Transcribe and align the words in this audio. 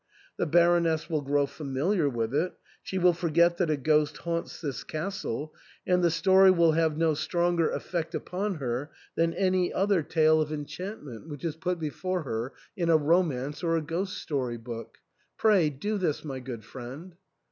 The 0.37 0.47
Baroness 0.47 1.11
will 1.11 1.21
grow 1.21 1.45
familiar 1.45 2.09
with 2.09 2.33
it; 2.33 2.57
she 2.81 2.97
will 2.97 3.13
forget 3.13 3.57
that 3.57 3.69
a 3.69 3.77
ghost 3.77 4.17
haunts 4.17 4.59
this 4.59 4.83
castle; 4.83 5.53
and 5.85 6.03
the 6.03 6.09
story 6.09 6.49
will 6.49 6.71
have 6.71 6.97
no 6.97 7.13
stronger 7.13 7.69
effect 7.69 8.15
upon 8.15 8.55
her 8.55 8.89
than 9.15 9.31
any 9.35 9.71
other 9.71 10.01
tale 10.01 10.41
of 10.41 10.51
enchantment 10.51 11.27
1 11.29 11.37
268 11.37 11.43
THE 11.43 11.45
ENTAIL. 11.45 11.49
which 11.49 11.55
is 11.55 11.61
put 11.61 11.79
before 11.99 12.23
her 12.23 12.53
in 12.75 12.89
a 12.89 12.97
romance 12.97 13.61
or 13.61 13.77
a 13.77 13.81
ghost 13.83 14.17
story 14.17 14.57
book. 14.57 14.97
Pray, 15.37 15.69
do 15.69 15.99
this, 15.99 16.25
my 16.25 16.39
good 16.39 16.65
friend." 16.65 17.13